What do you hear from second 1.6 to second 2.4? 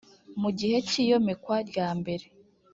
ryambere